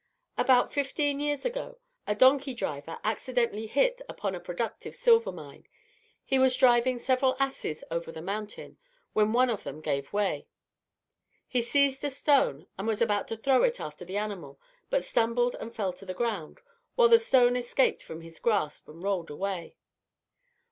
[0.35, 5.67] About fifteen years ago, a donkey driver accidentally hit upon a productive silver mine.
[6.25, 8.79] He was driving several asses over the mountain,
[9.13, 10.47] when one of them ran away.
[11.47, 14.59] He seized a stone, and was about to throw it after the animal,
[14.89, 16.61] but stumbled and fell to the ground,
[16.95, 19.75] while the stone escaped from his grasp, and rolled away.